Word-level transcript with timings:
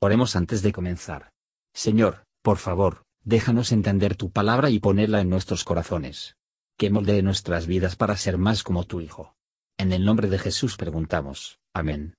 Oremos 0.00 0.36
antes 0.36 0.62
de 0.62 0.72
comenzar. 0.72 1.30
Señor, 1.72 2.24
por 2.42 2.58
favor, 2.58 3.04
déjanos 3.24 3.72
entender 3.72 4.14
tu 4.14 4.30
palabra 4.30 4.68
y 4.70 4.78
ponerla 4.78 5.20
en 5.20 5.30
nuestros 5.30 5.64
corazones. 5.64 6.36
Que 6.76 6.90
moldee 6.90 7.22
nuestras 7.22 7.66
vidas 7.66 7.96
para 7.96 8.16
ser 8.16 8.36
más 8.36 8.62
como 8.62 8.84
tu 8.84 9.00
Hijo. 9.00 9.34
En 9.78 9.92
el 9.92 10.04
nombre 10.04 10.28
de 10.28 10.38
Jesús 10.38 10.76
preguntamos. 10.76 11.58
Amén. 11.72 12.14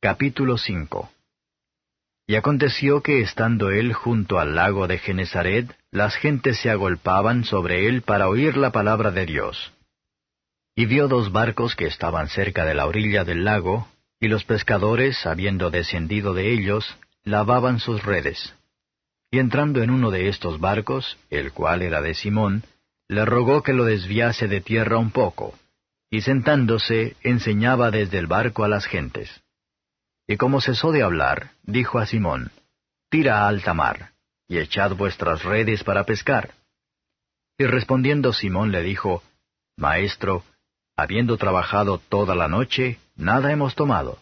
Capítulo 0.00 0.56
5 0.56 1.10
Y 2.28 2.36
aconteció 2.36 3.02
que 3.02 3.20
estando 3.20 3.70
él 3.70 3.92
junto 3.92 4.38
al 4.38 4.54
lago 4.54 4.86
de 4.86 4.98
Genezaret, 4.98 5.76
las 5.90 6.14
gentes 6.14 6.60
se 6.60 6.70
agolpaban 6.70 7.44
sobre 7.44 7.88
él 7.88 8.02
para 8.02 8.28
oír 8.28 8.56
la 8.56 8.70
palabra 8.70 9.10
de 9.10 9.26
Dios. 9.26 9.72
Y 10.76 10.86
vio 10.86 11.08
dos 11.08 11.32
barcos 11.32 11.74
que 11.74 11.86
estaban 11.86 12.28
cerca 12.28 12.64
de 12.64 12.74
la 12.74 12.86
orilla 12.86 13.24
del 13.24 13.44
lago, 13.44 13.88
y 14.20 14.28
los 14.28 14.44
pescadores, 14.44 15.24
habiendo 15.24 15.70
descendido 15.70 16.34
de 16.34 16.52
ellos, 16.52 16.96
lavaban 17.24 17.80
sus 17.80 18.02
redes. 18.02 18.54
Y 19.30 19.38
entrando 19.38 19.82
en 19.82 19.90
uno 19.90 20.10
de 20.10 20.28
estos 20.28 20.60
barcos, 20.60 21.18
el 21.30 21.52
cual 21.52 21.80
era 21.80 22.02
de 22.02 22.14
Simón, 22.14 22.64
le 23.08 23.24
rogó 23.24 23.62
que 23.62 23.72
lo 23.72 23.84
desviase 23.84 24.46
de 24.46 24.60
tierra 24.60 24.98
un 24.98 25.10
poco, 25.10 25.58
y 26.10 26.20
sentándose 26.20 27.16
enseñaba 27.22 27.90
desde 27.90 28.18
el 28.18 28.26
barco 28.26 28.62
a 28.62 28.68
las 28.68 28.84
gentes. 28.86 29.42
Y 30.26 30.36
como 30.36 30.60
cesó 30.60 30.92
de 30.92 31.02
hablar, 31.02 31.52
dijo 31.62 31.98
a 31.98 32.06
Simón, 32.06 32.52
Tira 33.08 33.42
a 33.42 33.48
alta 33.48 33.74
mar, 33.74 34.12
y 34.46 34.58
echad 34.58 34.94
vuestras 34.94 35.42
redes 35.44 35.82
para 35.82 36.04
pescar. 36.04 36.54
Y 37.58 37.64
respondiendo 37.64 38.32
Simón 38.32 38.70
le 38.70 38.82
dijo, 38.82 39.22
Maestro, 39.76 40.44
habiendo 41.02 41.36
trabajado 41.36 41.98
toda 42.08 42.34
la 42.34 42.48
noche, 42.48 42.98
nada 43.16 43.52
hemos 43.52 43.74
tomado, 43.74 44.18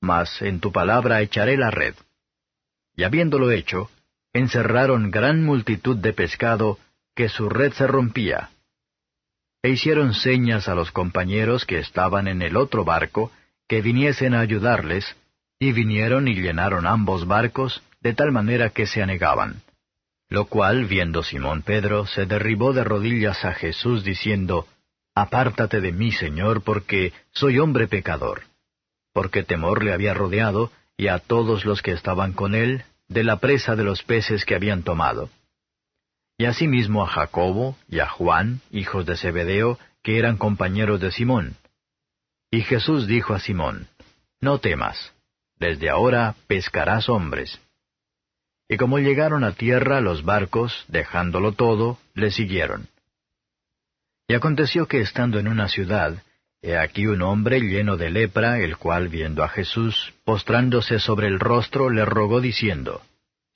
mas 0.00 0.42
en 0.42 0.60
tu 0.60 0.72
palabra 0.72 1.20
echaré 1.20 1.56
la 1.56 1.70
red. 1.70 1.94
Y 2.96 3.04
habiéndolo 3.04 3.50
hecho, 3.50 3.90
encerraron 4.32 5.10
gran 5.10 5.44
multitud 5.44 5.96
de 5.96 6.12
pescado, 6.12 6.78
que 7.14 7.28
su 7.28 7.48
red 7.48 7.72
se 7.72 7.86
rompía. 7.86 8.50
E 9.62 9.70
hicieron 9.70 10.14
señas 10.14 10.68
a 10.68 10.74
los 10.74 10.92
compañeros 10.92 11.64
que 11.64 11.78
estaban 11.78 12.28
en 12.28 12.42
el 12.42 12.56
otro 12.56 12.84
barco, 12.84 13.32
que 13.66 13.82
viniesen 13.82 14.34
a 14.34 14.40
ayudarles, 14.40 15.16
y 15.58 15.72
vinieron 15.72 16.28
y 16.28 16.34
llenaron 16.34 16.86
ambos 16.86 17.26
barcos, 17.26 17.82
de 18.00 18.14
tal 18.14 18.30
manera 18.30 18.70
que 18.70 18.86
se 18.86 19.02
anegaban. 19.02 19.62
Lo 20.28 20.44
cual, 20.44 20.84
viendo 20.84 21.22
Simón 21.22 21.62
Pedro, 21.62 22.06
se 22.06 22.26
derribó 22.26 22.72
de 22.72 22.84
rodillas 22.84 23.44
a 23.44 23.54
Jesús, 23.54 24.04
diciendo, 24.04 24.68
Apártate 25.20 25.80
de 25.80 25.90
mí, 25.90 26.12
Señor, 26.12 26.62
porque 26.62 27.12
soy 27.32 27.58
hombre 27.58 27.88
pecador. 27.88 28.42
Porque 29.12 29.42
temor 29.42 29.82
le 29.82 29.92
había 29.92 30.14
rodeado, 30.14 30.70
y 30.96 31.08
a 31.08 31.18
todos 31.18 31.64
los 31.64 31.82
que 31.82 31.90
estaban 31.90 32.32
con 32.32 32.54
él, 32.54 32.84
de 33.08 33.24
la 33.24 33.38
presa 33.38 33.74
de 33.74 33.82
los 33.82 34.04
peces 34.04 34.44
que 34.44 34.54
habían 34.54 34.84
tomado. 34.84 35.28
Y 36.36 36.44
asimismo 36.44 37.02
a 37.02 37.08
Jacobo 37.08 37.76
y 37.88 37.98
a 37.98 38.06
Juan, 38.08 38.60
hijos 38.70 39.06
de 39.06 39.16
Zebedeo, 39.16 39.76
que 40.04 40.20
eran 40.20 40.36
compañeros 40.36 41.00
de 41.00 41.10
Simón. 41.10 41.56
Y 42.52 42.60
Jesús 42.60 43.08
dijo 43.08 43.34
a 43.34 43.40
Simón, 43.40 43.88
No 44.40 44.60
temas, 44.60 45.14
desde 45.56 45.90
ahora 45.90 46.36
pescarás 46.46 47.08
hombres. 47.08 47.60
Y 48.68 48.76
como 48.76 49.00
llegaron 49.00 49.42
a 49.42 49.50
tierra 49.50 50.00
los 50.00 50.24
barcos, 50.24 50.84
dejándolo 50.86 51.54
todo, 51.54 51.98
le 52.14 52.30
siguieron. 52.30 52.88
Y 54.28 54.34
aconteció 54.34 54.86
que 54.86 55.00
estando 55.00 55.38
en 55.38 55.48
una 55.48 55.68
ciudad, 55.68 56.22
he 56.60 56.76
aquí 56.76 57.06
un 57.06 57.22
hombre 57.22 57.60
lleno 57.60 57.96
de 57.96 58.10
lepra, 58.10 58.60
el 58.60 58.76
cual 58.76 59.08
viendo 59.08 59.42
a 59.42 59.48
Jesús, 59.48 60.12
postrándose 60.24 60.98
sobre 60.98 61.28
el 61.28 61.40
rostro, 61.40 61.88
le 61.88 62.04
rogó 62.04 62.42
diciendo, 62.42 63.00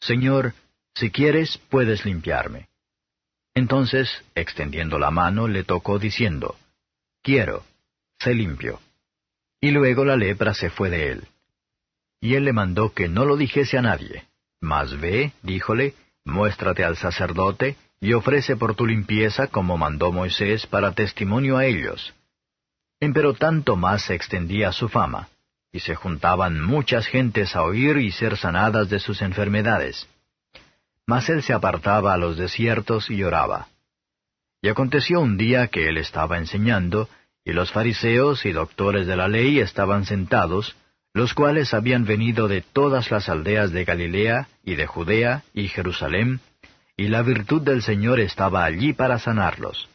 Señor, 0.00 0.55
si 0.95 1.11
quieres, 1.11 1.59
puedes 1.69 2.06
limpiarme. 2.06 2.69
Entonces, 3.55 4.25
extendiendo 4.34 4.98
la 4.98 5.11
mano, 5.11 5.47
le 5.47 5.62
tocó 5.62 5.99
diciendo, 5.99 6.56
Quiero, 7.22 7.65
sé 8.19 8.34
limpio. 8.34 8.81
Y 9.61 9.72
luego 9.72 10.06
la 10.06 10.16
lepra 10.16 10.55
se 10.55 10.71
fue 10.71 10.88
de 10.88 11.11
él. 11.12 11.28
Y 12.19 12.34
él 12.34 12.44
le 12.44 12.53
mandó 12.53 12.94
que 12.94 13.09
no 13.09 13.27
lo 13.27 13.37
dijese 13.37 13.77
a 13.77 13.82
nadie. 13.82 14.25
Mas 14.61 14.99
ve, 14.99 15.32
díjole, 15.43 15.94
muéstrate 16.25 16.82
al 16.82 16.97
sacerdote, 16.97 17.77
y 18.02 18.14
ofrece 18.14 18.56
por 18.56 18.74
tu 18.74 18.84
limpieza 18.84 19.46
como 19.46 19.78
mandó 19.78 20.10
Moisés 20.10 20.66
para 20.66 20.90
testimonio 20.90 21.56
a 21.56 21.66
ellos. 21.66 22.12
Empero 22.98 23.34
tanto 23.34 23.76
más 23.76 24.02
se 24.02 24.16
extendía 24.16 24.72
su 24.72 24.88
fama, 24.88 25.28
y 25.70 25.78
se 25.78 25.94
juntaban 25.94 26.60
muchas 26.60 27.06
gentes 27.06 27.54
a 27.54 27.62
oír 27.62 27.98
y 27.98 28.10
ser 28.10 28.36
sanadas 28.36 28.90
de 28.90 28.98
sus 28.98 29.22
enfermedades. 29.22 30.08
Mas 31.06 31.28
él 31.28 31.44
se 31.44 31.52
apartaba 31.52 32.12
a 32.12 32.16
los 32.16 32.36
desiertos 32.36 33.08
y 33.08 33.22
oraba. 33.22 33.68
Y 34.60 34.69
aconteció 34.69 35.20
un 35.20 35.36
día 35.36 35.69
que 35.69 35.88
él 35.88 35.96
estaba 35.96 36.38
enseñando, 36.38 37.08
y 37.44 37.52
los 37.52 37.70
fariseos 37.70 38.44
y 38.44 38.50
doctores 38.50 39.06
de 39.06 39.14
la 39.14 39.28
ley 39.28 39.60
estaban 39.60 40.06
sentados, 40.06 40.74
los 41.14 41.34
cuales 41.34 41.72
habían 41.72 42.04
venido 42.04 42.48
de 42.48 42.62
todas 42.62 43.12
las 43.12 43.28
aldeas 43.28 43.70
de 43.70 43.84
Galilea 43.84 44.48
y 44.64 44.74
de 44.74 44.88
Judea 44.88 45.44
y 45.54 45.69
Jerusalén, 45.69 46.40
y 47.02 47.08
la 47.08 47.22
virtud 47.22 47.62
del 47.62 47.82
Señor 47.82 48.20
estaba 48.20 48.64
allí 48.64 48.92
para 48.92 49.18
sanarlos. 49.18 49.88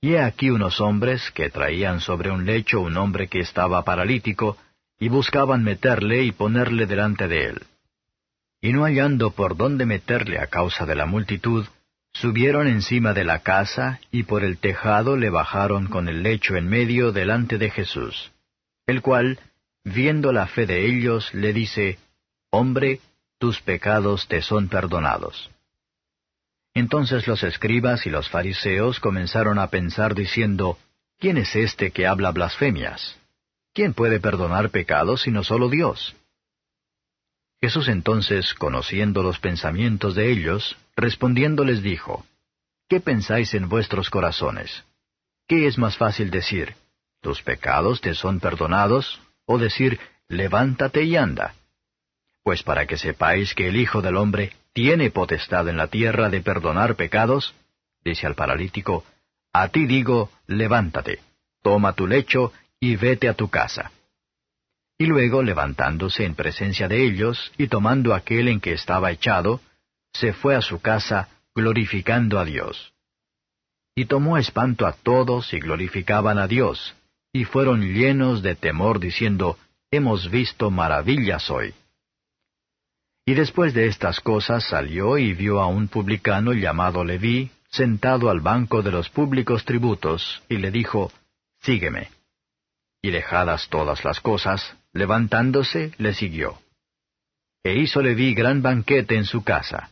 Y 0.00 0.14
he 0.14 0.20
aquí 0.20 0.50
unos 0.50 0.80
hombres 0.80 1.30
que 1.30 1.48
traían 1.48 2.00
sobre 2.00 2.32
un 2.32 2.44
lecho 2.44 2.80
un 2.80 2.96
hombre 2.96 3.28
que 3.28 3.38
estaba 3.38 3.84
paralítico, 3.84 4.56
y 4.98 5.08
buscaban 5.08 5.62
meterle 5.62 6.24
y 6.24 6.32
ponerle 6.32 6.86
delante 6.86 7.28
de 7.28 7.44
él. 7.50 7.62
Y 8.60 8.72
no 8.72 8.82
hallando 8.82 9.30
por 9.30 9.56
dónde 9.56 9.86
meterle 9.86 10.40
a 10.40 10.48
causa 10.48 10.84
de 10.84 10.96
la 10.96 11.06
multitud, 11.06 11.66
subieron 12.12 12.66
encima 12.66 13.12
de 13.12 13.22
la 13.22 13.38
casa 13.38 14.00
y 14.10 14.24
por 14.24 14.42
el 14.42 14.58
tejado 14.58 15.16
le 15.16 15.30
bajaron 15.30 15.86
con 15.86 16.08
el 16.08 16.24
lecho 16.24 16.56
en 16.56 16.68
medio 16.68 17.12
delante 17.12 17.58
de 17.58 17.70
Jesús, 17.70 18.32
el 18.88 19.02
cual, 19.02 19.38
viendo 19.84 20.32
la 20.32 20.48
fe 20.48 20.66
de 20.66 20.84
ellos, 20.84 21.32
le 21.32 21.52
dice, 21.52 22.00
Hombre, 22.50 22.98
tus 23.38 23.60
pecados 23.60 24.26
te 24.26 24.42
son 24.42 24.66
perdonados. 24.66 25.54
Entonces 26.74 27.28
los 27.28 27.44
escribas 27.44 28.04
y 28.04 28.10
los 28.10 28.28
fariseos 28.28 28.98
comenzaron 28.98 29.60
a 29.60 29.68
pensar 29.68 30.14
diciendo, 30.14 30.76
¿quién 31.20 31.38
es 31.38 31.54
este 31.54 31.92
que 31.92 32.06
habla 32.06 32.32
blasfemias? 32.32 33.16
¿Quién 33.72 33.94
puede 33.94 34.18
perdonar 34.18 34.70
pecados 34.70 35.22
sino 35.22 35.44
solo 35.44 35.68
Dios? 35.68 36.16
Jesús 37.60 37.88
entonces, 37.88 38.54
conociendo 38.54 39.22
los 39.22 39.38
pensamientos 39.38 40.16
de 40.16 40.30
ellos, 40.30 40.76
respondiendo 40.96 41.64
les 41.64 41.82
dijo, 41.82 42.26
¿Qué 42.88 43.00
pensáis 43.00 43.54
en 43.54 43.68
vuestros 43.68 44.10
corazones? 44.10 44.84
¿Qué 45.46 45.66
es 45.66 45.78
más 45.78 45.96
fácil 45.96 46.30
decir, 46.30 46.74
tus 47.20 47.40
pecados 47.42 48.00
te 48.00 48.14
son 48.14 48.40
perdonados, 48.40 49.20
o 49.46 49.58
decir, 49.58 49.98
levántate 50.28 51.04
y 51.04 51.16
anda? 51.16 51.54
Pues 52.42 52.62
para 52.62 52.86
que 52.86 52.98
sepáis 52.98 53.54
que 53.54 53.68
el 53.68 53.76
Hijo 53.76 54.02
del 54.02 54.16
Hombre 54.16 54.52
tiene 54.74 55.10
potestad 55.10 55.68
en 55.68 55.76
la 55.76 55.86
tierra 55.86 56.28
de 56.28 56.42
perdonar 56.42 56.96
pecados, 56.96 57.54
dice 58.04 58.26
al 58.26 58.34
paralítico, 58.34 59.04
a 59.52 59.68
ti 59.68 59.86
digo, 59.86 60.30
levántate, 60.48 61.20
toma 61.62 61.92
tu 61.92 62.08
lecho 62.08 62.52
y 62.80 62.96
vete 62.96 63.28
a 63.28 63.34
tu 63.34 63.48
casa. 63.48 63.92
Y 64.98 65.06
luego, 65.06 65.42
levantándose 65.42 66.24
en 66.24 66.34
presencia 66.34 66.88
de 66.88 67.04
ellos, 67.04 67.52
y 67.56 67.68
tomando 67.68 68.14
aquel 68.14 68.48
en 68.48 68.60
que 68.60 68.72
estaba 68.72 69.12
echado, 69.12 69.60
se 70.12 70.32
fue 70.32 70.56
a 70.56 70.60
su 70.60 70.80
casa, 70.80 71.28
glorificando 71.54 72.38
a 72.38 72.44
Dios. 72.44 72.92
Y 73.94 74.06
tomó 74.06 74.38
espanto 74.38 74.86
a 74.86 74.92
todos 74.92 75.52
y 75.54 75.60
glorificaban 75.60 76.38
a 76.38 76.48
Dios, 76.48 76.96
y 77.32 77.44
fueron 77.44 77.80
llenos 77.92 78.42
de 78.42 78.56
temor 78.56 78.98
diciendo, 78.98 79.56
Hemos 79.90 80.28
visto 80.30 80.72
maravillas 80.72 81.48
hoy. 81.50 81.74
Y 83.26 83.34
después 83.34 83.72
de 83.72 83.86
estas 83.86 84.20
cosas 84.20 84.64
salió 84.64 85.16
y 85.16 85.32
vio 85.32 85.60
a 85.60 85.66
un 85.66 85.88
publicano 85.88 86.52
llamado 86.52 87.04
Leví, 87.04 87.50
sentado 87.70 88.30
al 88.30 88.40
banco 88.40 88.82
de 88.82 88.92
los 88.92 89.08
públicos 89.08 89.64
tributos, 89.64 90.42
y 90.48 90.58
le 90.58 90.70
dijo, 90.70 91.10
Sígueme. 91.62 92.10
Y 93.00 93.10
dejadas 93.10 93.68
todas 93.68 94.04
las 94.04 94.20
cosas, 94.20 94.76
levantándose, 94.92 95.92
le 95.96 96.12
siguió. 96.12 96.58
E 97.62 97.76
hizo 97.76 98.02
Leví 98.02 98.34
gran 98.34 98.60
banquete 98.60 99.16
en 99.16 99.24
su 99.24 99.42
casa, 99.42 99.90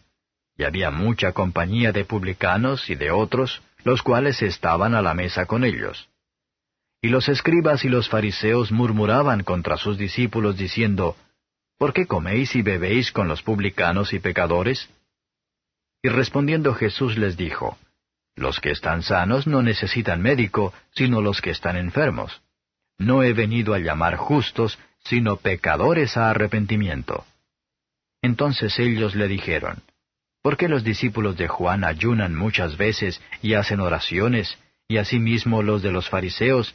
y 0.59 0.65
había 0.65 0.91
mucha 0.91 1.33
compañía 1.33 1.93
de 1.93 2.05
publicanos 2.05 2.91
y 2.91 2.95
de 2.95 3.11
otros, 3.11 3.63
los 3.83 4.03
cuales 4.03 4.43
estaban 4.43 4.95
a 4.95 5.01
la 5.01 5.15
mesa 5.15 5.47
con 5.47 5.65
ellos. 5.65 6.09
Y 7.01 7.09
los 7.09 7.29
escribas 7.29 7.85
y 7.85 7.89
los 7.89 8.09
fariseos 8.11 8.71
murmuraban 8.71 9.43
contra 9.43 9.79
sus 9.79 9.97
discípulos 9.97 10.57
diciendo, 10.57 11.17
¿Por 11.79 11.93
qué 11.93 12.07
coméis 12.07 12.55
y 12.55 12.63
bebéis 12.63 13.13
con 13.13 13.29
los 13.29 13.43
publicanos 13.43 14.13
y 14.13 14.19
pecadores? 14.19 14.89
Y 16.03 16.09
respondiendo 16.09 16.75
Jesús 16.75 17.17
les 17.17 17.37
dijo, 17.37 17.79
Los 18.35 18.61
que 18.61 18.71
están 18.71 19.03
sanos 19.03 19.47
no 19.47 19.63
necesitan 19.63 20.21
médico, 20.21 20.73
sino 20.95 21.21
los 21.21 21.41
que 21.41 21.51
están 21.51 21.77
enfermos. 21.77 22.43
No 22.99 23.23
he 23.23 23.33
venido 23.33 23.75
a 23.75 23.79
llamar 23.79 24.17
justos, 24.17 24.79
sino 25.05 25.37
pecadores 25.37 26.17
a 26.17 26.31
arrepentimiento. 26.31 27.25
Entonces 28.21 28.79
ellos 28.79 29.15
le 29.15 29.29
dijeron, 29.29 29.83
¿Por 30.43 30.57
qué 30.57 30.69
los 30.69 30.83
discípulos 30.83 31.37
de 31.37 31.47
Juan 31.47 31.85
ayunan 31.85 32.35
muchas 32.35 32.77
veces 32.77 33.21
y 33.43 33.55
hacen 33.55 33.81
oraciones, 33.81 34.59
y 34.89 34.99
asimismo 34.99 35.63
los 35.63 35.83
de 35.83 35.93
los 35.93 36.09
fariseos, 36.09 36.75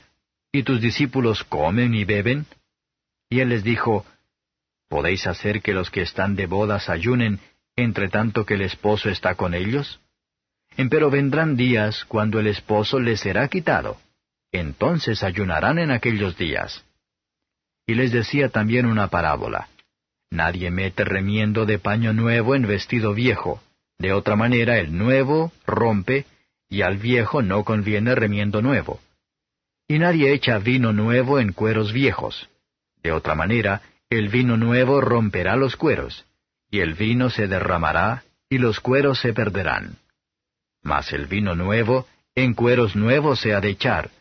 y 0.53 0.63
tus 0.63 0.79
discípulos 0.79 1.43
comen 1.43 1.93
y 1.93 2.05
beben? 2.05 2.45
Y 3.29 3.41
él 3.41 3.49
les 3.49 3.65
dijo, 3.65 4.05
¿Podéis 4.89 5.27
hacer 5.27 5.61
que 5.61 5.73
los 5.73 5.91
que 5.91 6.01
están 6.01 6.35
de 6.35 6.45
bodas 6.45 6.89
ayunen, 6.89 7.39
entre 7.75 8.09
tanto 8.09 8.45
que 8.45 8.55
el 8.55 8.61
esposo 8.61 9.09
está 9.09 9.35
con 9.35 9.53
ellos? 9.53 9.99
Empero 10.77 11.09
vendrán 11.09 11.55
días 11.55 12.05
cuando 12.05 12.39
el 12.39 12.47
esposo 12.47 12.99
les 12.99 13.19
será 13.19 13.47
quitado. 13.47 13.97
Entonces 14.51 15.23
ayunarán 15.23 15.79
en 15.79 15.91
aquellos 15.91 16.37
días. 16.37 16.85
Y 17.85 17.95
les 17.95 18.11
decía 18.11 18.49
también 18.49 18.85
una 18.85 19.07
parábola. 19.07 19.69
Nadie 20.29 20.71
mete 20.71 21.03
remiendo 21.03 21.65
de 21.65 21.79
paño 21.79 22.13
nuevo 22.13 22.55
en 22.55 22.67
vestido 22.67 23.13
viejo. 23.13 23.61
De 23.97 24.13
otra 24.13 24.35
manera 24.35 24.77
el 24.77 24.95
nuevo 24.95 25.51
rompe, 25.65 26.25
y 26.69 26.81
al 26.81 26.97
viejo 26.97 27.41
no 27.41 27.63
conviene 27.63 28.13
remiendo 28.13 28.61
nuevo. 28.61 28.99
Y 29.87 29.99
nadie 29.99 30.33
echa 30.33 30.59
vino 30.59 30.91
nuevo 30.91 31.39
en 31.39 31.53
cueros 31.53 31.93
viejos. 31.93 32.49
De 33.01 33.11
otra 33.11 33.35
manera, 33.35 33.81
el 34.09 34.29
vino 34.29 34.55
nuevo 34.55 35.01
romperá 35.01 35.57
los 35.57 35.75
cueros, 35.75 36.25
y 36.71 36.79
el 36.79 36.93
vino 36.93 37.29
se 37.29 37.47
derramará, 37.47 38.23
y 38.49 38.57
los 38.57 38.79
cueros 38.79 39.19
se 39.19 39.33
perderán. 39.33 39.97
Mas 40.81 41.11
el 41.11 41.27
vino 41.27 41.55
nuevo, 41.55 42.07
en 42.33 42.53
cueros 42.53 42.95
nuevos 42.95 43.41
se 43.41 43.53
ha 43.53 43.59
de 43.59 43.69
echar, 43.69 44.11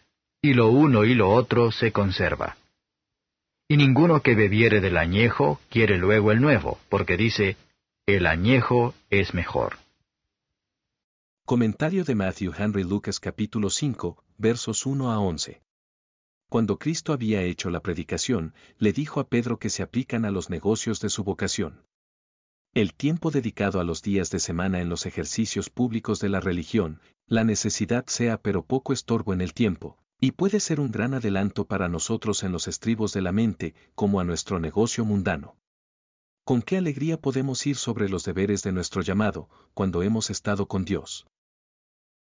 y 0.43 0.55
lo 0.55 0.69
uno 0.69 1.05
y 1.05 1.15
lo 1.15 1.31
otro 1.31 1.71
se 1.71 1.93
conserva. 1.93 2.57
Y 3.69 3.77
ninguno 3.77 4.23
que 4.23 4.35
bebiere 4.35 4.81
del 4.81 4.97
añejo 4.97 5.61
quiere 5.71 5.99
luego 5.99 6.33
el 6.33 6.41
nuevo, 6.41 6.79
porque 6.89 7.17
dice, 7.17 7.57
el 8.07 8.27
añejo 8.27 8.95
es 9.11 9.35
mejor. 9.35 9.77
Comentario 11.45 12.05
de 12.05 12.17
Matthew 12.17 12.53
Henry 12.59 12.83
Lucas 12.83 13.21
capítulo 13.21 13.71
5, 13.71 14.23
versos 14.39 14.85
1 14.85 15.13
a 15.13 15.21
11. 15.21 15.61
Cuando 16.49 16.79
Cristo 16.79 17.13
había 17.13 17.43
hecho 17.43 17.71
la 17.71 17.81
predicación, 17.81 18.55
le 18.79 18.93
dijo 18.93 19.21
a 19.21 19.29
Pedro 19.29 19.59
que 19.59 19.71
se 19.71 19.83
aplican 19.83 20.25
a 20.25 20.31
los 20.31 20.49
negocios 20.49 21.01
de 21.01 21.09
su 21.09 21.25
vocación. 21.25 21.83
El 22.73 22.95
tiempo 22.95 23.31
dedicado 23.31 23.81
a 23.81 23.85
los 23.85 24.03
días 24.03 24.31
de 24.31 24.39
semana 24.39 24.81
en 24.81 24.89
los 24.89 25.07
ejercicios 25.07 25.71
públicos 25.71 26.21
de 26.21 26.29
la 26.29 26.41
religión, 26.41 27.01
la 27.27 27.43
necesidad 27.43 28.07
sea 28.07 28.41
pero 28.41 28.65
poco 28.65 28.93
estorbo 28.93 29.33
en 29.33 29.41
el 29.41 29.55
tiempo, 29.55 29.99
y 30.21 30.33
puede 30.33 30.61
ser 30.61 30.79
un 30.81 30.91
gran 30.91 31.15
adelanto 31.15 31.67
para 31.67 31.89
nosotros 31.89 32.43
en 32.43 32.53
los 32.53 32.69
estribos 32.69 33.13
de 33.13 33.23
la 33.23 33.33
mente, 33.33 33.75
como 33.95 34.21
a 34.21 34.25
nuestro 34.25 34.61
negocio 34.61 35.05
mundano. 35.05 35.57
¿Con 36.45 36.63
qué 36.63 36.77
alegría 36.77 37.21
podemos 37.21 37.67
ir 37.67 37.77
sobre 37.77 38.09
los 38.09 38.25
deberes 38.25 38.63
de 38.63 38.73
nuestro 38.73 39.03
llamado, 39.03 39.49
cuando 39.75 40.03
hemos 40.03 40.31
estado 40.31 40.69
con 40.69 40.85
Dios? 40.85 41.27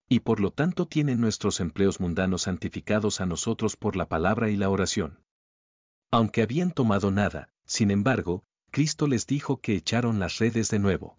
Y 0.08 0.20
por 0.20 0.40
lo 0.40 0.50
tanto 0.50 0.86
tienen 0.86 1.20
nuestros 1.20 1.60
empleos 1.60 2.00
mundanos 2.00 2.42
santificados 2.42 3.20
a 3.20 3.26
nosotros 3.26 3.76
por 3.76 3.96
la 3.96 4.06
palabra 4.08 4.50
y 4.50 4.56
la 4.56 4.68
oración. 4.68 5.20
Aunque 6.10 6.42
habían 6.42 6.72
tomado 6.72 7.10
nada, 7.10 7.50
sin 7.64 7.90
embargo, 7.90 8.44
Cristo 8.70 9.06
les 9.06 9.26
dijo 9.26 9.60
que 9.60 9.74
echaron 9.74 10.18
las 10.18 10.38
redes 10.38 10.70
de 10.70 10.78
nuevo. 10.78 11.18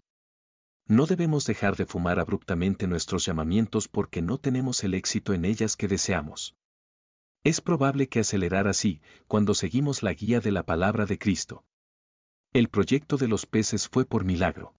No 0.86 1.06
debemos 1.06 1.46
dejar 1.46 1.74
de 1.76 1.84
fumar 1.84 2.20
abruptamente 2.20 2.86
nuestros 2.86 3.24
llamamientos 3.26 3.88
porque 3.88 4.22
no 4.22 4.38
tenemos 4.38 4.84
el 4.84 4.94
éxito 4.94 5.34
en 5.34 5.44
ellas 5.44 5.76
que 5.76 5.88
deseamos. 5.88 6.54
Es 7.42 7.60
probable 7.60 8.08
que 8.08 8.20
acelerar 8.20 8.68
así, 8.68 9.00
cuando 9.26 9.54
seguimos 9.54 10.02
la 10.02 10.12
guía 10.12 10.40
de 10.40 10.52
la 10.52 10.64
palabra 10.64 11.06
de 11.06 11.18
Cristo. 11.18 11.64
El 12.52 12.68
proyecto 12.68 13.16
de 13.16 13.28
los 13.28 13.46
peces 13.46 13.88
fue 13.88 14.04
por 14.04 14.24
milagro. 14.24 14.74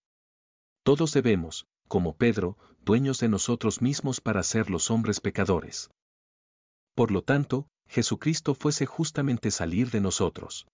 Todos 0.84 1.12
debemos, 1.12 1.68
como 1.88 2.16
Pedro, 2.16 2.58
dueños 2.88 3.20
de 3.20 3.28
nosotros 3.28 3.82
mismos 3.82 4.22
para 4.22 4.42
ser 4.44 4.70
los 4.70 4.90
hombres 4.90 5.20
pecadores. 5.20 5.92
Por 6.96 7.12
lo 7.12 7.22
tanto, 7.22 7.68
Jesucristo 7.90 8.56
fuese 8.56 8.86
justamente 8.86 9.52
salir 9.52 9.92
de 9.92 10.00
nosotros. 10.00 10.68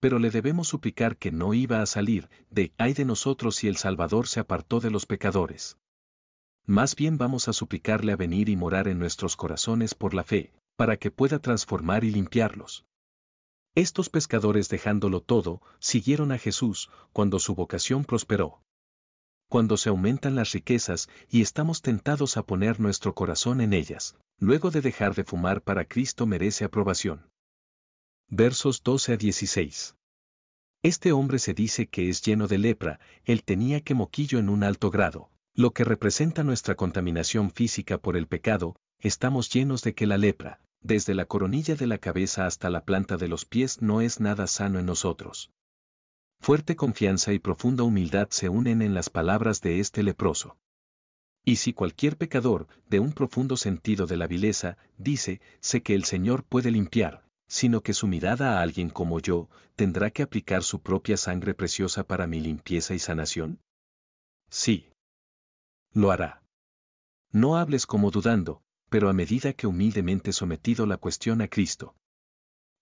Pero 0.00 0.18
le 0.18 0.30
debemos 0.30 0.66
suplicar 0.66 1.16
que 1.16 1.30
no 1.30 1.54
iba 1.54 1.82
a 1.82 1.86
salir 1.86 2.28
de 2.50 2.72
ay 2.78 2.94
de 2.94 3.04
nosotros 3.04 3.54
si 3.54 3.68
el 3.68 3.76
Salvador 3.76 4.26
se 4.26 4.40
apartó 4.40 4.80
de 4.80 4.90
los 4.90 5.06
pecadores. 5.06 5.76
Más 6.66 6.96
bien 6.96 7.16
vamos 7.16 7.46
a 7.46 7.52
suplicarle 7.52 8.10
a 8.10 8.16
venir 8.16 8.48
y 8.48 8.56
morar 8.56 8.88
en 8.88 8.98
nuestros 8.98 9.36
corazones 9.36 9.94
por 9.94 10.14
la 10.14 10.24
fe, 10.24 10.52
para 10.76 10.96
que 10.96 11.12
pueda 11.12 11.38
transformar 11.38 12.02
y 12.02 12.10
limpiarlos. 12.10 12.84
Estos 13.76 14.10
pescadores 14.10 14.68
dejándolo 14.68 15.20
todo, 15.20 15.62
siguieron 15.78 16.32
a 16.32 16.38
Jesús, 16.38 16.90
cuando 17.12 17.38
su 17.38 17.54
vocación 17.54 18.04
prosperó. 18.04 18.60
Cuando 19.50 19.76
se 19.76 19.88
aumentan 19.88 20.36
las 20.36 20.52
riquezas 20.52 21.08
y 21.28 21.42
estamos 21.42 21.82
tentados 21.82 22.36
a 22.36 22.44
poner 22.44 22.78
nuestro 22.78 23.16
corazón 23.16 23.60
en 23.60 23.72
ellas, 23.72 24.16
luego 24.38 24.70
de 24.70 24.80
dejar 24.80 25.16
de 25.16 25.24
fumar 25.24 25.60
para 25.60 25.86
Cristo 25.86 26.24
merece 26.24 26.64
aprobación. 26.64 27.28
Versos 28.28 28.84
12 28.84 29.14
a 29.14 29.16
16. 29.16 29.96
Este 30.84 31.10
hombre 31.10 31.40
se 31.40 31.52
dice 31.52 31.88
que 31.88 32.08
es 32.08 32.22
lleno 32.22 32.46
de 32.46 32.58
lepra, 32.58 33.00
él 33.24 33.42
tenía 33.42 33.80
que 33.80 33.94
moquillo 33.94 34.38
en 34.38 34.50
un 34.50 34.62
alto 34.62 34.88
grado, 34.88 35.32
lo 35.52 35.72
que 35.72 35.82
representa 35.82 36.44
nuestra 36.44 36.76
contaminación 36.76 37.50
física 37.50 37.98
por 37.98 38.16
el 38.16 38.28
pecado, 38.28 38.76
estamos 39.00 39.50
llenos 39.50 39.82
de 39.82 39.96
que 39.96 40.06
la 40.06 40.16
lepra, 40.16 40.60
desde 40.80 41.12
la 41.12 41.24
coronilla 41.24 41.74
de 41.74 41.88
la 41.88 41.98
cabeza 41.98 42.46
hasta 42.46 42.70
la 42.70 42.84
planta 42.84 43.16
de 43.16 43.26
los 43.26 43.46
pies 43.46 43.82
no 43.82 44.00
es 44.00 44.20
nada 44.20 44.46
sano 44.46 44.78
en 44.78 44.86
nosotros. 44.86 45.50
Fuerte 46.40 46.74
confianza 46.74 47.34
y 47.34 47.38
profunda 47.38 47.84
humildad 47.84 48.28
se 48.30 48.48
unen 48.48 48.80
en 48.80 48.94
las 48.94 49.10
palabras 49.10 49.60
de 49.60 49.78
este 49.78 50.02
leproso. 50.02 50.56
Y 51.44 51.56
si 51.56 51.74
cualquier 51.74 52.16
pecador, 52.16 52.66
de 52.88 52.98
un 52.98 53.12
profundo 53.12 53.58
sentido 53.58 54.06
de 54.06 54.16
la 54.16 54.26
vileza, 54.26 54.78
dice, 54.96 55.40
sé 55.60 55.82
que 55.82 55.94
el 55.94 56.04
Señor 56.04 56.44
puede 56.44 56.70
limpiar, 56.70 57.24
sino 57.46 57.82
que 57.82 57.92
su 57.92 58.06
mirada 58.06 58.58
a 58.58 58.62
alguien 58.62 58.88
como 58.88 59.20
yo, 59.20 59.50
tendrá 59.76 60.10
que 60.10 60.22
aplicar 60.22 60.62
su 60.62 60.80
propia 60.80 61.18
sangre 61.18 61.52
preciosa 61.52 62.04
para 62.04 62.26
mi 62.26 62.40
limpieza 62.40 62.94
y 62.94 62.98
sanación? 62.98 63.60
Sí. 64.48 64.88
Lo 65.92 66.10
hará. 66.10 66.42
No 67.32 67.56
hables 67.56 67.86
como 67.86 68.10
dudando, 68.10 68.62
pero 68.88 69.10
a 69.10 69.12
medida 69.12 69.52
que 69.52 69.66
humildemente 69.66 70.32
sometido 70.32 70.86
la 70.86 70.96
cuestión 70.96 71.42
a 71.42 71.48
Cristo. 71.48 71.94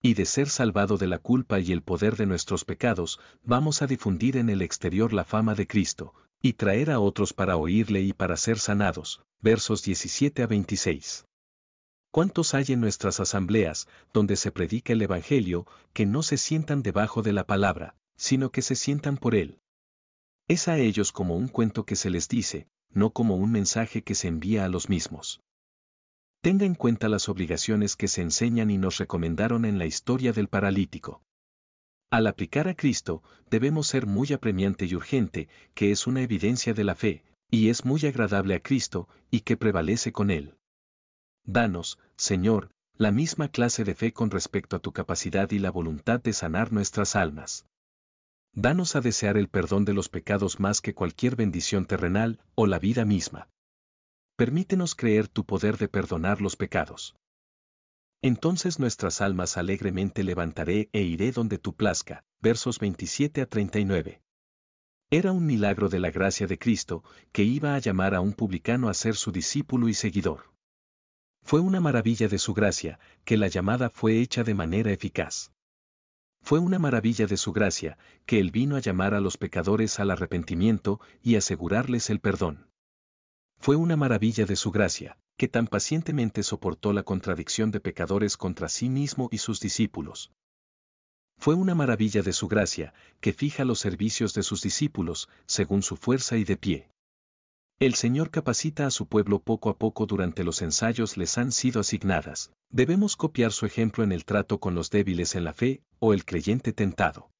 Y 0.01 0.15
de 0.15 0.27
ser 0.27 0.49
salvado 0.49 0.97
de 0.97 1.09
la 1.09 1.19
culpa 1.19 1.59
y 1.59 1.73
el 1.73 1.83
poder 1.83 2.17
de 2.17 2.27
nuestros 2.27 2.65
pecados, 2.65 3.19
vamos 3.43 3.83
a 3.83 3.87
difundir 3.87 4.37
en 4.37 4.49
el 4.49 4.63
exterior 4.63 5.13
la 5.13 5.25
fama 5.25 5.55
de 5.55 5.67
Cristo, 5.67 6.15
y 6.41 6.53
traer 6.53 6.91
a 6.91 7.01
otros 7.01 7.33
para 7.33 7.57
oírle 7.57 8.03
y 8.03 8.13
para 8.13 8.37
ser 8.37 8.59
sanados. 8.59 9.23
Versos 9.41 9.83
17 9.83 10.43
a 10.43 10.47
26. 10.47 11.25
¿Cuántos 12.11 12.55
hay 12.55 12.67
en 12.69 12.81
nuestras 12.81 13.21
asambleas, 13.21 13.87
donde 14.13 14.37
se 14.37 14.51
predica 14.51 14.93
el 14.93 15.03
Evangelio, 15.03 15.67
que 15.93 16.07
no 16.07 16.23
se 16.23 16.39
sientan 16.39 16.83
debajo 16.83 17.23
de 17.23 17.33
la 17.33 17.45
palabra, 17.45 17.97
sino 18.17 18.51
que 18.51 18.63
se 18.63 18.77
sientan 18.77 19.17
por 19.17 19.35
él? 19.35 19.59
Es 20.49 20.69
a 20.69 20.79
ellos 20.79 21.13
como 21.13 21.37
un 21.37 21.49
cuento 21.49 21.85
que 21.85 21.97
se 21.97 22.09
les 22.09 22.29
dice, 22.29 22.67
no 22.91 23.11
como 23.11 23.37
un 23.37 23.53
mensaje 23.53 24.03
que 24.03 24.15
se 24.15 24.29
envía 24.29 24.65
a 24.65 24.69
los 24.69 24.89
mismos. 24.89 25.41
Tenga 26.41 26.67
en 26.67 26.77
cuenta 26.77 27.09
las 27.09 27.29
obligaciones 27.29 27.97
que 27.97 28.07
se 28.07 28.23
enseñan 28.23 28.71
y 28.71 28.79
nos 28.79 28.99
recomendaron 28.99 29.65
en 29.65 29.79
la 29.79 29.87
historia 29.87 30.33
del 30.33 30.49
paralítico. 30.49 31.21
Al 32.11 32.27
aplicar 32.29 32.69
a 32.69 32.75
Cristo, 32.75 33.23
debemos 33.51 33.89
ser 33.89 34.07
muy 34.07 34.33
apremiante 34.33 34.87
y 34.87 34.95
urgente, 34.95 35.49
que 35.75 35.91
es 35.91 36.07
una 36.07 36.23
evidencia 36.23 36.75
de 36.75 36.85
la 36.85 36.95
fe, 36.95 37.25
y 37.51 37.71
es 37.71 37.85
muy 37.85 38.07
agradable 38.07 38.55
a 38.55 38.61
Cristo, 38.61 39.09
y 39.31 39.41
que 39.41 39.57
prevalece 39.57 40.13
con 40.13 40.31
Él. 40.31 40.55
Danos, 41.45 41.99
Señor, 42.17 42.71
la 42.97 43.11
misma 43.11 43.49
clase 43.49 43.85
de 43.85 43.95
fe 43.95 44.13
con 44.13 44.31
respecto 44.31 44.77
a 44.77 44.81
tu 44.81 44.93
capacidad 44.93 45.51
y 45.51 45.59
la 45.59 45.71
voluntad 45.71 46.21
de 46.21 46.33
sanar 46.33 46.73
nuestras 46.73 47.17
almas. 47.17 47.67
Danos 48.55 48.97
a 48.97 49.01
desear 49.01 49.37
el 49.37 49.49
perdón 49.49 49.85
de 49.85 49.93
los 49.93 50.09
pecados 50.09 50.61
más 50.61 50.81
que 50.81 50.95
cualquier 50.95 51.37
bendición 51.37 51.85
terrenal 51.85 52.39
o 52.55 52.67
la 52.67 52.79
vida 52.79 53.05
misma 53.05 53.49
permítenos 54.39 54.95
creer 54.95 55.27
tu 55.27 55.45
poder 55.45 55.79
de 55.79 55.89
perdonar 55.89 56.41
los 56.41 56.55
pecados. 56.55 57.17
Entonces 58.23 58.79
nuestras 58.79 59.21
almas 59.21 59.57
alegremente 59.57 60.23
levantaré 60.23 60.89
e 60.93 61.03
iré 61.03 61.33
donde 61.33 61.59
tú 61.59 61.75
plazca. 61.75 62.23
Versos 62.41 62.79
27 62.79 63.41
a 63.41 63.47
39. 63.47 64.23
Era 65.11 65.33
un 65.33 65.45
milagro 65.45 65.89
de 65.89 65.99
la 65.99 66.13
gracia 66.13 66.47
de 66.47 66.57
Cristo, 66.57 67.03
que 67.33 67.43
iba 67.43 67.75
a 67.75 67.81
llamar 67.81 68.15
a 68.15 68.21
un 68.21 68.33
publicano 68.33 68.89
a 68.89 68.95
ser 68.95 69.17
su 69.17 69.33
discípulo 69.33 69.89
y 69.89 69.95
seguidor. 69.95 70.53
Fue 71.43 71.59
una 71.59 71.81
maravilla 71.81 72.29
de 72.29 72.39
su 72.39 72.55
gracia, 72.55 73.01
que 73.25 73.39
la 73.39 73.49
llamada 73.49 73.91
fue 73.91 74.21
hecha 74.21 74.45
de 74.45 74.55
manera 74.55 74.93
eficaz. 74.93 75.51
Fue 76.43 76.61
una 76.61 76.79
maravilla 76.79 77.27
de 77.27 77.39
su 77.39 77.53
gracia, 77.53 77.99
que 78.25 78.39
él 78.39 78.53
vino 78.53 78.77
a 78.77 78.81
llamar 78.81 79.15
a 79.15 79.21
los 79.21 79.37
pecadores 79.37 79.99
al 79.99 80.13
arrepentimiento 80.13 81.01
y 81.25 81.35
asegurarles 81.35 82.09
el 82.09 82.21
perdón. 82.21 82.69
Fue 83.69 83.77
una 83.77 83.99
maravilla 83.99 84.47
de 84.47 84.57
su 84.57 84.71
gracia, 84.71 85.19
que 85.37 85.47
tan 85.47 85.67
pacientemente 85.67 86.43
soportó 86.43 86.95
la 86.95 87.03
contradicción 87.03 87.71
de 87.71 87.81
pecadores 87.81 88.39
contra 88.39 88.67
sí 88.67 88.89
mismo 88.89 89.29
y 89.31 89.37
sus 89.37 89.61
discípulos. 89.61 90.33
Fue 91.37 91.55
una 91.55 91.75
maravilla 91.75 92.23
de 92.23 92.33
su 92.33 92.49
gracia, 92.49 92.95
que 93.21 93.35
fija 93.35 93.67
los 93.67 93.79
servicios 93.79 94.33
de 94.33 94.43
sus 94.43 94.63
discípulos, 94.63 95.29
según 95.45 95.83
su 95.83 95.97
fuerza 95.97 96.39
y 96.39 96.45
de 96.45 96.57
pie. 96.57 96.89
El 97.79 97.93
Señor 97.93 98.31
capacita 98.31 98.87
a 98.87 98.91
su 98.91 99.07
pueblo 99.07 99.39
poco 99.39 99.69
a 99.69 99.77
poco 99.77 100.07
durante 100.07 100.45
los 100.45 100.63
ensayos 100.63 101.19
les 101.19 101.37
han 101.37 101.53
sido 101.53 101.83
asignadas. 101.83 102.51
Debemos 102.71 103.17
copiar 103.17 103.53
su 103.53 103.67
ejemplo 103.67 104.03
en 104.03 104.13
el 104.13 104.25
trato 104.25 104.61
con 104.61 104.75
los 104.75 104.89
débiles 104.89 105.35
en 105.35 105.45
la 105.45 105.53
fe, 105.53 105.83
o 105.99 106.15
el 106.15 106.25
creyente 106.25 106.73
tentado. 106.73 107.31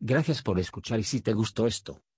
Gracias 0.00 0.42
por 0.42 0.58
escuchar 0.58 0.98
y 0.98 1.04
si 1.04 1.20
te 1.20 1.32
gustó 1.32 1.68
esto, 1.68 2.02